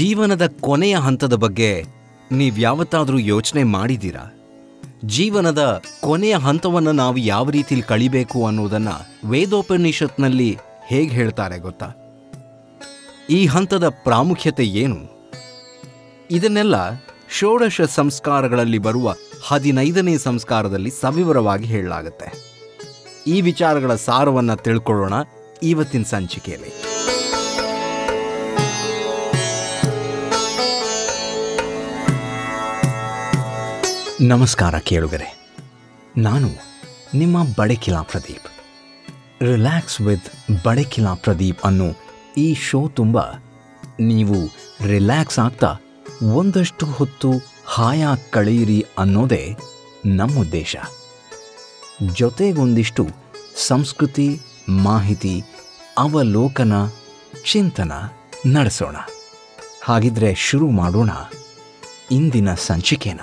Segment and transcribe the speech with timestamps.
[0.00, 1.84] ಜೀವನದ ಕೊನೆಯ ಹಂತದ ಬಗ್ಗೆ
[2.32, 4.34] ನೀವ್ಯಾವತ್ತಾದರೂ ಯೋಚನೆ ಮಾಡಿದ್ದೀರಾ?
[5.04, 8.88] ಜೀವನದ ಕೊನೆಯ ಹಂತವನ್ನು ನಾವು ಯಾವ ರೀತಿಲಿ ಕಳಿಬೇಕು ಅನ್ನೋದನ್ನ
[9.24, 11.88] ವೇದೋಪನಿಷತ್ನಲ್ಲಿ ಹೇಗೆ ಹೇಳ್ತಾರೆ ಗೊತ್ತಾ?
[13.30, 14.98] ಈ ಹಂತದ ಪ್ರಾಮುಖ್ಯತೆ ಏನು?
[16.30, 16.74] ಇದನ್ನೆಲ್ಲ
[17.30, 19.14] ಷೋಡಶ ಸಂಸ್ಕಾರಗಳಲ್ಲಿ ಬರುವ
[19.46, 22.32] ಹದಿನೈದನೇ ಸಂಸ್ಕಾರದಲ್ಲಿ ಸವಿವರವಾಗಿ ಹೇಳಲಾಗುತ್ತೆ.
[23.26, 25.12] ಈ ವಿಚಾರಗಳ ಸಾರವನ್ನು ತಿಳ್ಕೊಳ್ಳೋಣ
[25.62, 26.89] ಇವತ್ತಿನ ಸಂಚಿಕೆಯಲ್ಲಿ.
[34.22, 35.48] ನಮಸ್ಕಾರ ಕೇಳುಗರೆ.
[36.16, 36.48] ನಾನು
[37.14, 38.48] ನಿಮ್ಮ ಬಡಕಿಲಾ ಪ್ರದೀಪ್.
[39.42, 40.28] ರಿಲ್ಯಾಕ್ಸ್ ವಿತ್
[40.64, 41.94] ಬಡಕಿಲಾ ಪ್ರದೀಪ್ ಅನ್ನು
[42.36, 43.18] ಈ ಶೋ ತುಂಬ
[44.00, 44.34] ನೀವು
[44.86, 45.76] ರಿಲ್ಯಾಕ್ಸ್ ಆಗ್ತಾ
[46.32, 47.32] ಒಂದಷ್ಟು ಹೊತ್ತು
[47.66, 49.56] ಹಾಯಾಗಿ ಕಳೆಯಿರಿ ಅನ್ನೋದೇ
[50.06, 50.76] ನಮ್ಮ ಉದ್ದೇಶ.
[52.12, 53.08] ಜೊತೆಗೊಂದಿಷ್ಟು
[53.56, 55.42] ಸಂಸ್ಕೃತಿ, ಮಾಹಿತಿ,
[55.98, 56.72] ಅವಲೋಕನ,
[57.52, 57.92] ಚಿಂತನ
[58.46, 58.96] ನಡೆಸೋಣ.
[59.84, 61.10] ಹಾಗಿದ್ರೆ ಶುರು ಮಾಡೋಣ
[62.10, 63.20] ಇಂದಿನ ಸಂಚಿಕೆನ.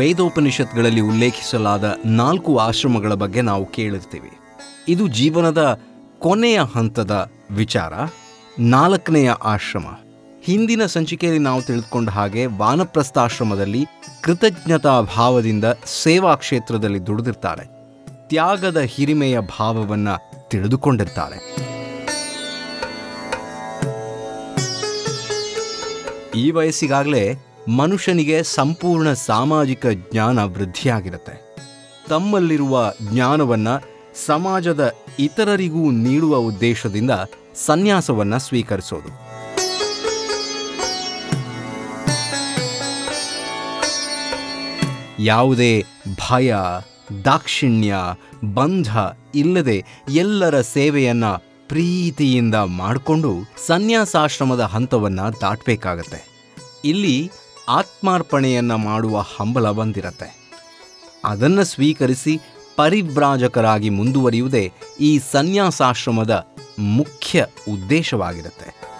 [0.00, 4.30] ವೇದೋಪನಿಷತ್ಗಳಲ್ಲಿ ಉಲ್ಲೇಖಿಸಲಾದ ನಾಲ್ಕು ಆಶ್ರಮಗಳ ಬಗ್ಗೆ ನಾವು ಕೇಳಿರ್ತೀವಿ.
[4.88, 5.80] ಇದು ಜೀವನದ
[6.18, 7.92] ಕೊನೆಯ ಹಂತದ ವಿಚಾರ,
[8.58, 9.84] ನಾಲ್ಕನೆಯ ಆಶ್ರಮ.
[10.42, 13.86] ಹಿಂದಿನ ಸಂಚಿಕೆಯಲ್ಲಿ ನಾವು ತಿಳಿದುಕೊಂಡ ಹಾಗೆ ವಾನಪ್ರಸ್ಥಾಶ್ರಮದಲ್ಲಿ
[14.22, 15.64] ಕೃತಜ್ಞತಾ ಭಾವದಿಂದ
[16.02, 17.64] ಸೇವಾ ಕ್ಷೇತ್ರದಲ್ಲಿ ದುಡಿದಿರ್ತಾರೆ.
[18.28, 20.08] ತ್ಯಾಗದ ಹಿರಿಮೆಯ ಭಾವವನ್ನ
[20.48, 21.70] ತಿಳಿದುಕೊಂಡಿರ್ತಾರೆ.
[26.36, 31.56] ಈ ವಯಸ್ಸಿಗಾಗಲೇ ಮನುಷ್ಯನಿಗೆ ಸಂಪೂರ್ಣ ಸಾಮಾಜಿಕ ಜ್ಞಾನ ವೃದ್ಧಿಯಾಗಿರುತ್ತೆ.
[32.08, 33.68] ತಮ್ಮಲ್ಲಿರುವ ಜ್ಞಾನವನ್ನ
[34.26, 37.10] ಸಮಾಜದ ಇತರರಿಗೂ ನೀಡುವ ಉದ್ದೇಶದಿಂದ
[37.54, 39.30] ಸನ್ಯಾಸವನ್ನು ಸ್ವೀಕರಿಸೋದು.
[45.18, 45.84] ಯಾವುದೇ
[46.30, 46.54] ಭಯ,
[47.24, 47.94] ದಾಕ್ಷಿಣ್ಯ,
[48.54, 48.96] ಬಂಧ
[49.34, 51.24] ಇಲ್ಲದೆ ಎಲ್ಲರ ಸೇವೆಯನ್ನ
[51.68, 53.34] ಪ್ರೀತಿಯಿಂದ ಮಾಡಿಕೊಂಡು
[53.66, 56.30] ಸನ್ಯಾಸಾಶ್ರಮದ ಹಂತವನ್ನು ದಾಟಬೇಕಾಗತ್ತೆ.
[56.84, 57.30] ಇಲ್ಲಿ
[57.70, 60.48] ಆತ್ಮಾರ್ಪಣೆಯನ್ನ ಮಾಡುವ ಹಂಬಲ ಬಂದಿರತ್ತೆ.
[61.24, 62.40] ಅದನ್ನು ಸ್ವೀಕರಿಸಿ
[62.76, 66.46] ಪರಿವ್ರಾಜಕರಾಗಿ ಮುಂದುವರಿಯುವುದೇ ಈ ಸನ್ಯಾಸಾಶ್ರಮದ
[66.78, 68.90] ಮುಖ್ಯ ಉದ್ದೇಶವಾಗಿರುತ್ತೆ.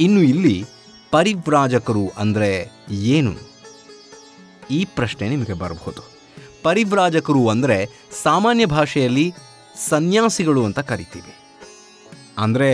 [0.00, 0.64] ಇನ್ನು ಇಲ್ಲಿ
[1.10, 3.32] ಪರಿವ್ರಾಜಕರು ಅಂದರೆ ಏನು?
[4.70, 6.02] ಈ ಪ್ರಶ್ನೆ ನಿಮಗೆ ಬರಬಹುದು.
[6.62, 7.88] ಪರಿವ್ರಾಜಕರು ಅಂದರೆ
[8.22, 9.34] ಸಾಮಾನ್ಯ ಭಾಷೆಯಲ್ಲಿ
[9.88, 11.39] ಸನ್ಯಾಸಿಗಳು ಅಂತ ಕರಿತೀವಿ.
[12.40, 12.68] ಅಂದರೆ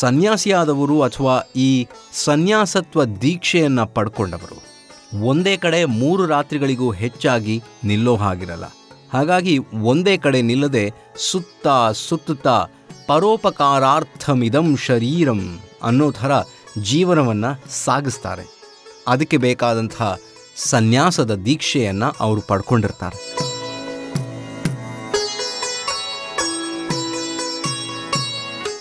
[0.00, 1.86] ಸನ್ಯಾಸಿಯಾದವರು ಅಥವಾ ಈ
[2.24, 4.58] ಸನ್ಯಾಸತ್ವ ದೀಕ್ಷೆಯನ್ನು ಪಡ್ಕೊಂಡವರು.
[5.26, 8.64] ಒಂದೇ ಕಡೆ ಮೂರು ರಾತ್ರಿಗಳಿಗೂ ಹೆಚ್ಚಾಗಿ ನಿಲ್ಲೋ ಹಾಗಿರಲ್ಲ.
[9.12, 10.84] ಹಾಗಾಗಿ ಒಂದೇ ಕಡೆ ನಿಲ್ಲದೆ
[11.30, 11.68] ಸುತ್ತ
[12.08, 12.56] ಸುತ್ತುತ್ತಾ
[13.06, 15.40] ಪರೋಪಕಾರಾರ್ಥಮಿದಂ ಶರೀರಂ
[15.82, 16.32] ಅನ್ನೋ ಥರ
[16.82, 17.50] ಜೀವನವನ್ನು
[17.84, 18.44] ಸಾಗಿಸ್ತಾರೆ.
[19.08, 20.02] ಅದಕ್ಕೆ ಬೇಕಾದಂಥ
[20.56, 23.37] ಸನ್ಯಾಸದ ದೀಕ್ಷೆಯನ್ನು ಅವರು ಪಡ್ಕೊಂಡಿರ್ತಾರೆ.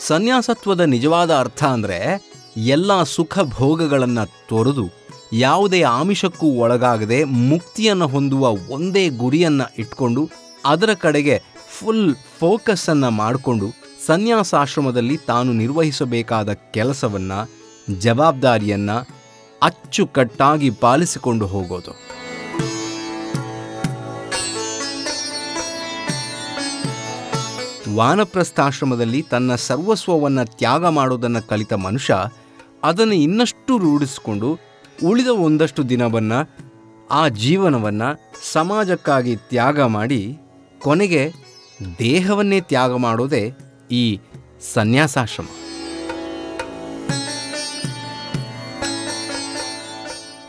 [0.07, 1.99] ಸನ್ಯಾಸತ್ವದ ನಿಜವಾದ ಅರ್ಥ ಅಂದರೆ
[2.73, 4.85] ಎಲ್ಲ ಸುಖ ಭೋಗಗಳನ್ನು ತೊರೆದು
[5.33, 10.23] ಯಾವುದೇ ಆಮಿಷಕ್ಕೂ ಒಳಗಾಗದೆ ಮುಕ್ತಿಯನ್ನು ಹೊಂದುವ ಒಂದೇ ಗುರಿಯನ್ನು ಇಟ್ಕೊಂಡು
[10.65, 11.35] ಅದರ ಕಡೆಗೆ
[11.69, 13.67] ಫುಲ್ ಫೋಕಸ್ಸನ್ನು ಮಾಡಿಕೊಂಡು
[14.05, 17.39] ಸನ್ಯಾಸಾಶ್ರಮದಲ್ಲಿ ತಾನು ನಿರ್ವಹಿಸಬೇಕಾದ ಕೆಲಸವನ್ನು,
[17.99, 18.97] ಜವಾಬ್ದಾರಿಯನ್ನು
[19.61, 21.93] ಅಚ್ಚುಕಟ್ಟಾಗಿ ಪಾಲಿಸಿಕೊಂಡು ಹೋಗೋದು.
[27.97, 32.15] ವಾನಪ್ರಸ್ಥಾಶ್ರಮದಲ್ಲಿ ತನ್ನ ಸರ್ವಸ್ವವನ್ನು ತ್ಯಾಗ ಮಾಡೋದನ್ನು ಕಲಿತ ಮನುಷ್ಯ,
[32.83, 34.49] ಅದನ್ನು ಇನ್ನಷ್ಟು ರೂಢಿಸಿಕೊಂಡು
[35.05, 36.39] ಉಳಿದ ಒಂದಷ್ಟು ದಿನವನ್ನು,
[37.11, 38.09] ಆ ಜೀವನವನ್ನು
[38.51, 40.21] ಸಮಾಜಕ್ಕಾಗಿ ತ್ಯಾಗ ಮಾಡಿ
[40.79, 41.23] ಕೊನೆಗೆ
[41.99, 43.43] ದೇಹವನ್ನೇ ತ್ಯಾಗ ಮಾಡೋದೇ
[43.91, 44.19] ಈ
[44.73, 45.45] ಸನ್ಯಾಸಾಶ್ರಮ.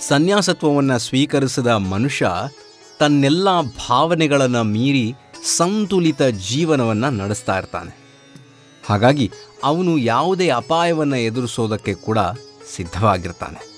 [0.08, 2.26] ಸನ್ಯಾಸತ್ವವನ್ನು ಸ್ವೀಕರಿಸಿದ ಮನುಷ್ಯ
[2.98, 5.06] ತನ್ನೆಲ್ಲ ಭಾವನೆಗಳನ್ನು ಮೀರಿ
[5.44, 8.08] ಸಂತುಲಿತ ಜೀವನವನ್ನು ನಡೆಸ್ತಾ ಇರ್ತಾನೆ.
[8.88, 9.30] ಹಾಗಾಗಿ
[9.64, 12.18] ಅವನು ಯಾವುದೇ ಅಪಾಯವನ್ನು ಎದುರಿಸೋದಕ್ಕೆ ಕೂಡ
[12.76, 13.68] ಸಿದ್ಧವಾಗಿರ್ತಾನೆ.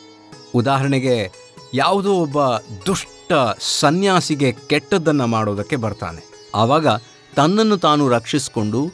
[0.55, 1.31] ಉದಾಹರಣೆಗೆ
[1.75, 2.43] ಯಾವುದೋ ಒಬ್ಬ
[2.87, 6.51] ದುಷ್ಟ ಸನ್ಯಾಸಿಗೆ ಕೆಟ್ಟದ್ದನ್ನು ಮಾಡೋದಕ್ಕೆ ಬರ್ತಾನೆ.
[6.55, 6.87] ಆವಾಗ
[7.37, 8.91] ತನ್ನನ್ನು ತಾನು ರಕ್ಷಿಸಿಕೊಂಡು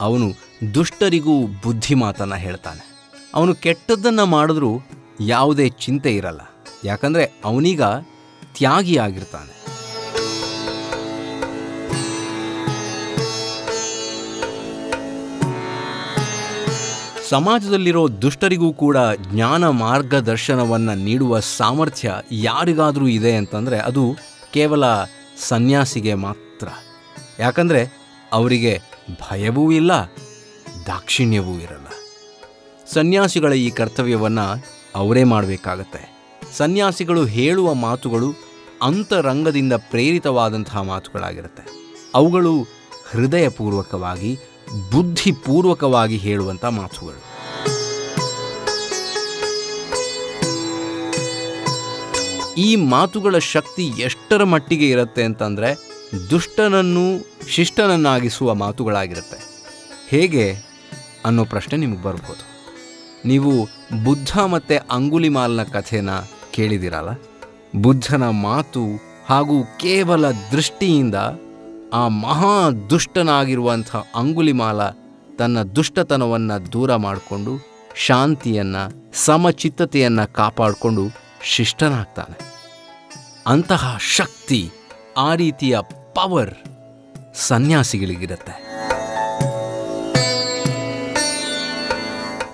[0.00, 0.32] ಅವನು
[0.74, 2.90] ದುಷ್ಟರಿಗೂ ಬುದ್ಧಿ ಮಾತನ್ನು ಹೇಳ್ತಾನೆ.
[3.34, 4.80] ಅವನು ಕೆಟ್ಟದ್ದನ್ನು ಮಾಡಿದ್ರೂ
[5.20, 6.40] ಯಾವುದೇ ಚಿಂತೆ ಇರಲ್ಲ.
[6.84, 7.82] ಯಾಕಂದರೆ ಅವನೀಗ
[8.56, 9.59] ತ್ಯಾಗಿಯಾಗಿರ್ತಾನೆ.
[17.30, 24.16] ಸಮಾಜದಲ್ಲಿರೋ ದುಷ್ಟರಿಗೂ ಕೂಡ ಜ್ಞಾನ ಮಾರ್ಗದರ್ಶನವನ್ನು ನೀಡುವ ಸಾಮರ್ಥ್ಯ ಯಾರಿಗಾದರೂ ಇದೆ ಅಂತಂದರೆ ಅದು
[24.52, 24.84] ಕೇವಲ
[25.48, 26.68] ಸನ್ಯಾಸಿಗೆ ಮಾತ್ರ.
[27.38, 27.82] ಯಾಕಂದರೆ
[28.32, 28.80] ಅವರಿಗೆ
[29.10, 29.92] ಭಯವೂ ಇಲ್ಲ,
[30.86, 31.86] ದಾಕ್ಷಿಣ್ಯವೂ ಇರಲ್ಲ.
[32.92, 36.02] ಸನ್ಯಾಸಿಗಳ ಈ ಕರ್ತವ್ಯವನ್ನು ಅವರೇ ಮಾಡಬೇಕಾಗತ್ತೆ.
[36.56, 38.34] ಸನ್ಯಾಸಿಗಳು ಹೇಳುವ ಮಾತುಗಳು
[38.82, 41.62] ಅಂತರಂಗದಿಂದ ಪ್ರೇರಿತವಾದಂತಹ ಮಾತುಗಳಾಗಿರುತ್ತೆ.
[42.14, 42.66] ಅವುಗಳು
[43.10, 44.38] ಹೃದಯಪೂರ್ವಕವಾಗಿ
[44.90, 47.30] ಬುದ್ಧಿಪೂರ್ವಕವಾಗಿ ಹೇಳುವಂಥ ಮಾತುಗಳು.
[52.54, 55.90] ಈ ಮಾತುಗಳ ಶಕ್ತಿ ಎಷ್ಟರ ಮಟ್ಟಿಗೆ ಇರುತ್ತೆ ಅಂತಂದರೆ
[56.30, 59.66] ದುಷ್ಟನನ್ನು ಶಿಷ್ಟನನ್ನಾಗಿಸುವ ಮಾತುಗಳಾಗಿರುತ್ತೆ.
[60.08, 60.56] ಹೇಗೆ
[61.24, 62.50] ಅನ್ನೋ ಪ್ರಶ್ನೆ ನಿಮಗೆ ಬರ್ಬೋದು.
[63.28, 63.68] ನೀವು
[64.04, 66.10] ಬುದ್ಧ ಮತ್ತು ಅಂಗುಲಿಮಾಲ್ನ ಕಥೆನ
[66.50, 67.08] ಕೇಳಿದಿರಲ್ಲ
[67.82, 68.86] ಬುದ್ಧನ ಮಾತು
[69.26, 71.14] ಹಾಗೂ ಕೇವಲ ದೃಷ್ಟಿಯಿಂದ
[71.92, 74.88] ಆ ಮಹಾ ದುಷ್ಟನಾಗಿರುವಂಥ ಅಂಗುಲಿಮಾಲ
[75.38, 81.02] ತನ್ನ ದುಷ್ಟತನವನ್ನು ದೂರ ಮಾಡಿಕೊಂಡು ಶಾಂತಿಯನ್ನು, ಸಮಚಿತ್ತತೆಯನ್ನು ಕಾಪಾಡಿಕೊಂಡು
[81.42, 82.38] ಶಿಷ್ಟನಾಗ್ತಾನೆ.
[83.46, 84.70] ಅಂತಹ ಶಕ್ತಿ
[85.16, 85.78] ಆ ರೀತಿಯ
[86.14, 86.54] ಪವರ್
[87.34, 88.70] ಸನ್ಯಾಸಿಗಳಿಗಿರುತ್ತೆ.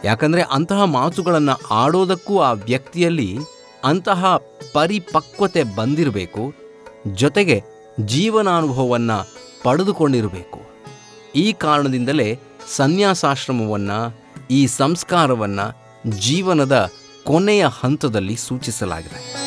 [0.04, 3.38] ಯಾಕಂದರೆ ಅಂತಹ ಮಾತುಗಳನ್ನು ಆಡೋದಕ್ಕೂ ಆ ವ್ಯಕ್ತಿಯಲ್ಲಿ
[3.84, 4.36] ಅಂತಹ
[4.72, 6.54] ಪರಿಪಕ್ವತೆ ಬಂದಿರಬೇಕು.
[7.06, 9.28] ಜೊತೆಗೆ ಜೀವನಾನುಭವವನ್ನು
[9.62, 10.60] ಪಡೆದುಕೊಂಡಿರಬೇಕು.
[11.36, 12.38] ಈ ಕಾರಣದಿಂದಲೇ
[12.76, 13.98] ಸನ್ಯಾಸಾಶ್ರಮವನ್ನು,
[14.50, 15.66] ಈ ಸಂಸ್ಕಾರವನ್ನು
[16.10, 16.92] ಜೀವನದ
[17.24, 19.46] ಕೊನೆಯ ಹಂತದಲ್ಲಿ ಸೂಚಿಸಲಾಗಿದೆ.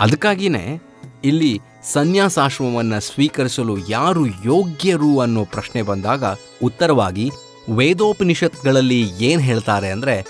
[0.00, 0.80] ಅದಕ್ಕಾಗಿಯೇ
[1.24, 1.60] ಇಲ್ಲಿ
[1.92, 6.24] ಸನ್ಯಾಸಾಶ್ರಮವನ್ನು ಸ್ವೀಕರಿಸಲು ಯಾರು ಯೋಗ್ಯರು ಅನ್ನೋ ಪ್ರಶ್ನೆ ಬಂದಾಗ
[6.62, 7.30] ಉತ್ತರವಾಗಿ
[7.70, 10.26] ವೇದೋಪನಿಷತ್ಗಳಲ್ಲಿ ಏನು ಹೇಳ್ತಾರೆ ಅಂದರೆ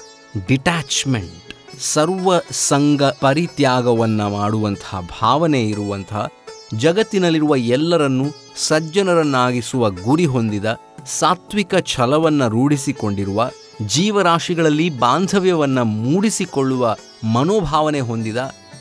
[0.46, 1.48] ಡಿಟ್ಯಾಚ್ಮೆಂಟ್.
[1.83, 6.29] ಸರ್ವ ಸಂಘ ಪರಿತ್ಯಾಗವನ್ನು ಮಾಡುವಂತಹ ಭಾವನೆ ಇರುವಂತಹ
[6.77, 8.25] ಜಗತ್ತಿನಲ್ಲಿರುವ ಎಲ್ಲರನ್ನು
[8.57, 10.65] ಸಜ್ಜನರನ್ನಾಗಿಸುವ ಗುರಿ ಹೊಂದಿದ
[11.07, 13.51] ಸಾತ್ವಿಕ ಛಲವನ್ನು ರೂಢಿಸಿಕೊಂಡಿರುವ
[13.87, 16.97] ಜೀವರಾಶಿಗಳಲ್ಲಿ ಬಾಂಧವ್ಯವನ್ನು ಮೂಡಿಸಿಕೊಳ್ಳುವ
[17.35, 18.37] ಮನೋಭಾವನೆ ಹೊಂದಿದ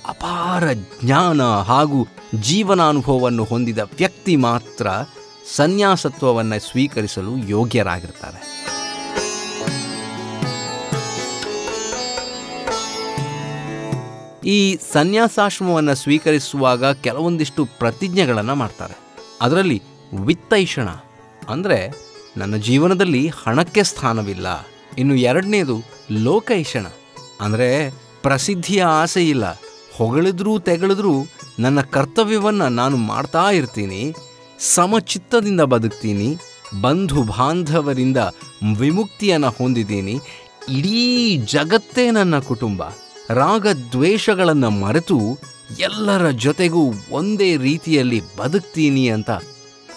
[0.07, 2.07] ಅಪಾರ ಜ್ಞಾನ ಹಾಗೂ
[2.41, 4.87] ಜೀವನಾನುಭವವನ್ನು ಹೊಂದಿದ ವ್ಯಕ್ತಿ ಮಾತ್ರ
[5.55, 8.66] ಸನ್ಯಾಸತ್ವವನ್ನು ಸ್ವೀಕರಿಸಲು ಯೋಗ್ಯರಾಗಿರ್ತಾರೆ.
[14.47, 18.97] ಈ ಸನ್ಯಾಸಾಶ್ರಮವನ್ನು ಸ್ವೀಕರಿಸುವಾಗ ಕೆಲವೊಂದಿಷ್ಟು ಪ್ರತಿಜ್ಞೆಗಳನ್ನು ಮಾಡ್ತಾರೆ.
[19.41, 19.81] ಅದರಲ್ಲಿ
[20.13, 20.87] ವಿತ್ತೈಷಣ
[21.49, 21.91] ಅಂದರೆ
[22.37, 24.67] ನನ್ನ ಜೀವನದಲ್ಲಿ ಹಣಕ್ಕೆ ಸ್ಥಾನವಿಲ್ಲ.
[24.97, 26.85] ಇನ್ನು ಎರಡನೇದು ಲೋಕೈಷಣ
[27.41, 27.89] ಅಂದರೆ
[28.21, 29.61] ಪ್ರಸಿದ್ಧಿಯ ಆಸೆ ಇಲ್ಲ.
[29.97, 31.13] ಹೊಗಳಿದ್ರೂ ತೆಗಳಿದ್ರೂ
[31.59, 34.15] ನನ್ನ ಕರ್ತವ್ಯವನ್ನು ನಾನು ಮಾಡ್ತಾ ಇರ್ತೀನಿ.
[34.59, 36.37] ಸಮಚಿತ್ತದಿಂದ ಬದುಕ್ತೀನಿ.
[36.81, 38.17] ಬಂಧು ಬಾಂಧವರಿಂದ
[38.77, 40.19] ವಿಮುಕ್ತಿಯನ್ನು ಹೊಂದಿದ್ದೀನಿ.
[40.69, 42.83] ಇಡೀ ಜಗತ್ತೇ ನನ್ನ ಕುಟುಂಬ.
[43.29, 45.39] ರಾಗ ದ್ವೇಷಗಳನ್ನು ಮರೆತು
[45.79, 49.31] ಎಲ್ಲರ ಜೊತೆಗೂ ಒಂದೇ ರೀತಿಯಲ್ಲಿ ಬದುಕ್ತೀನಿ ಅಂತ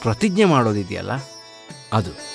[0.02, 1.10] ಪ್ರತಿಜ್ಞೆ ಮಾಡೋದಿದೆಯಲ್ಲ?
[1.92, 2.30] ಅದು.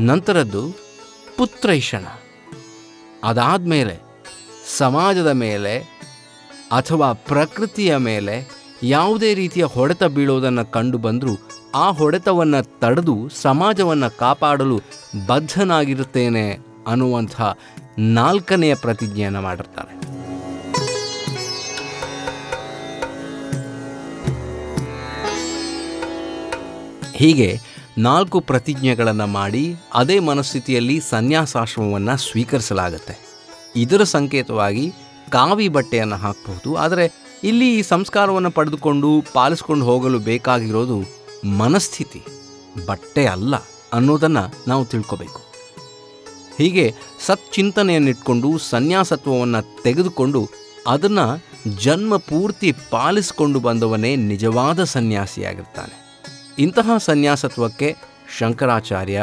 [0.00, 0.70] ನಂತರದ್ದು
[1.36, 2.04] ಪುತ್ರೈಷಣ.
[3.24, 3.98] ಅದಾದಮೇಲೆ
[4.78, 5.78] ಸಮಾಜದ ಮೇಲೆ
[6.72, 8.50] ಅಥವಾ ಪ್ರಕೃತಿಯ ಮೇಲೆ
[8.82, 14.76] ಯಾವುದೇ ರೀತಿಯ ಹೊಡೆತ ಬೀಳೋದನ್ನು ಕಂಡು ಬಂದರೂ ಆ ಹೊಡೆತವನ್ನು ತಡೆದು ಸಮಾಜವನ್ನು ಕಾಪಾಡಲು
[15.26, 16.46] ಬದ್ಧನಾಗಿರುತ್ತೇನೆ
[16.86, 17.40] ಅನ್ನುವಂಥ
[17.98, 19.92] ನಾಲ್ಕನೆಯ ಪ್ರತಿಜ್ಞೆಯನ್ನು ಮಾಡಿರ್ತಾರೆ.
[27.16, 27.48] ಹೀಗೆ
[27.98, 29.64] ನಾಲ್ಕು ಪ್ರತಿಜ್ಞೆಗಳನ್ನು ಮಾಡಿ
[29.94, 33.14] ಅದೇ ಮನಸ್ಥಿತಿಯಲ್ಲಿ ಸನ್ಯಾಸಾಶ್ರಮವನ್ನು ಸ್ವೀಕರಿಸಲಾಗುತ್ತೆ.
[33.76, 34.86] ಇದರ ಸಂಕೇತವಾಗಿ
[35.30, 37.04] ಕಾವಿ ಬಟ್ಟೆಯನ್ನು ಹಾಕಬಹುದು, ಆದರೆ
[37.44, 42.22] ಇಲ್ಲಿ ಈ ಸಂಸ್ಕಾರವನ್ನು ಪಡೆದುಕೊಂಡು ಪಾಲಿಸ್ಕೊಂಡು ಹೋಗಲು ಬೇಕಾಗಿರೋದು ಮನಸ್ಥಿತಿ,
[42.86, 43.54] ಬಟ್ಟೆ ಅಲ್ಲ
[43.92, 45.40] ಅನ್ನೋದನ್ನು ನಾವು ತಿಳ್ಕೋಬೇಕು.
[46.58, 46.94] ಹೀಗೆ
[47.26, 50.48] ಸಚ್ಚಿಂತನೆಯನ್ನಿಟ್ಕೊಂಡು ಸನ್ಯಾಸತ್ವವನ್ನು ತೆಗೆದುಕೊಂಡು
[50.86, 51.44] ಅದನ್ನು
[51.78, 56.24] ಜನ್ಮ ಪೂರ್ತಿ ಪಾಲಿಸಿಕೊಂಡು ಬಂದವನೇ ನಿಜವಾದ ಸನ್ಯಾಸಿಯಾಗಿರ್ತಾನೆ.
[56.58, 57.96] ಇಂತಹ ಸನ್ಯಾಸತ್ವಕ್ಕೆ
[58.38, 59.22] ಶಂಕರಾಚಾರ್ಯ,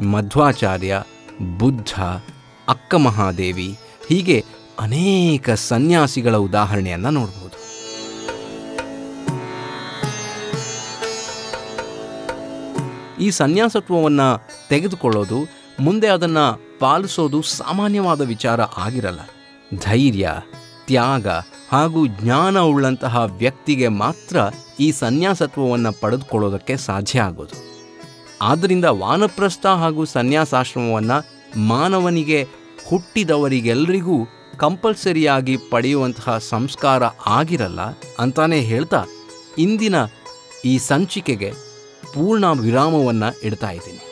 [0.00, 1.02] ಮಧ್ವಾಚಾರ್ಯ,
[1.58, 2.00] ಬುದ್ಧ
[2.68, 4.44] ಅಕ್ಕ ಮಹಾದೇವಿ ಹೀಗೆ
[4.80, 7.47] ಅನೇಕ ಸನ್ಯಾಸಿಗಳ ಉದಾಹರಣೆಯನ್ನು ನೋಡಬಹುದು
[13.20, 14.28] ಈ ಸನ್ಯಾಸತ್ವವನ್ನು
[14.68, 15.38] ತೆಗೆದುಕೊಳ್ಳೋದು,
[15.80, 19.20] ಮುಂದೆ ಅದನ್ನು ಪಾಲಿಸೋದು ಸಾಮಾನ್ಯವಾದ ವಿಚಾರ ಆಗಿರಲ್ಲ.
[19.78, 20.28] ಧೈರ್ಯ,
[20.86, 21.28] ತ್ಯಾಗ
[21.72, 24.36] ಹಾಗೂ ಜ್ಞಾನ ಉಳ್ಳಂತಹ ವ್ಯಕ್ತಿಗೆ ಮಾತ್ರ
[24.80, 27.56] ಈ ಸನ್ಯಾಸತ್ವವನ್ನು ಪಡೆದುಕೊಳ್ಳೋದಕ್ಕೆ ಸಾಧ್ಯ ಆಗೋದು.
[28.42, 31.18] ಆದ್ದರಿಂದ ವಾನಪ್ರಸ್ಥ ಹಾಗೂ ಸನ್ಯಾಸಾಶ್ರಮವನ್ನು
[31.60, 32.40] ಮಾನವನಿಗೆ
[32.88, 34.18] ಹುಟ್ಟಿದವರಿಗೆಲ್ಲರಿಗೂ
[34.58, 37.80] ಕಂಪಲ್ಸರಿಯಾಗಿ ಪಡೆಯುವಂತಹ ಸಂಸ್ಕಾರ ಆಗಿರಲ್ಲ
[38.18, 39.04] ಅಂತಾನೆ ಹೇಳ್ತಾ,
[39.58, 39.94] ಇಂದಿನ
[40.64, 41.50] ಈ ಸಂಚಿಕೆಗೆ
[42.14, 44.04] ಪೂರ್ಣ ವಿರಾಮವನ್ನು ಇಡ್ತಾ ಇದ್ದೀನಿ.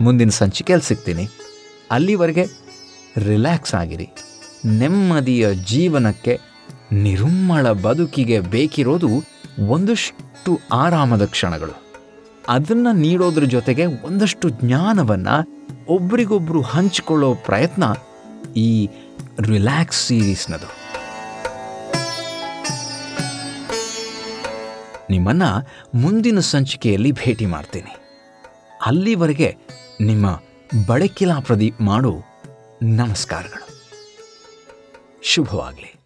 [0.00, 1.28] ಮುಂದಿನ ಸಂಚಿಕೆಯಲ್ಲಿ ಸಿಗ್ತೀನಿ.
[1.90, 2.46] ಅಲ್ಲಿವರೆಗೆ
[3.16, 4.10] ರಿಲ್ಯಾಕ್ಸ್ ಆಗಿರಿ.
[4.66, 6.40] ನೆಮ್ಮದಿಯ ಜೀವನಕ್ಕೆ
[6.92, 9.08] ನಿರುಮ್ಮಳ ಬದುಕಿಗೆ ಬೇಕಿರೋದು
[9.68, 11.84] ಒಂದಷ್ಟು ಆರಾಮದ ಕ್ಷಣಗಳು.
[12.48, 15.36] ಅದನ್ನು ನೀಡೋದ್ರ ಜೊತೆಗೆ ಒಂದಷ್ಟು ಜ್ಞಾನವನ್ನು
[15.88, 17.84] ಒಬ್ರಿಗೊಬ್ರು ಹಂಚಿಕೊಳ್ಳೋ ಪ್ರಯತ್ನ
[18.56, 18.88] ಈ
[19.40, 20.83] ರಿಲ್ಯಾಕ್ಸ್ ಸೀರೀಸ್ನದು.
[25.10, 27.96] ನಿಮ್ಮನ್ನು ಮುಂದಿನ ಸಂಚಿಕೆಯಲ್ಲಿ ಭೇಟಿ ಮಾಡ್ತೀನಿ.
[28.86, 29.56] ಅಲ್ಲಿವರೆಗೆ
[30.00, 30.40] ನಿಮ್ಮ
[30.86, 32.22] ಬಡಕಿಲಾ ಪ್ರದೀಪ್ ಮಾಡು.
[32.82, 33.68] ನಮಸ್ಕಾರಗಳು.
[35.22, 36.03] ಶುಭವಾಗಲಿ.